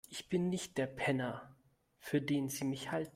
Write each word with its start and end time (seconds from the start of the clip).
Ich 0.09 0.29
bin 0.29 0.49
nicht 0.49 0.77
der 0.77 0.87
Penner, 0.87 1.55
für 1.99 2.21
den 2.23 2.49
Sie 2.49 2.63
mich 2.65 2.91
halten. 2.91 3.09